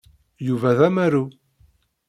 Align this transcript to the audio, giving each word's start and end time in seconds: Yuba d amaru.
Yuba 0.47 0.71
d 0.77 0.79
amaru. 0.87 1.25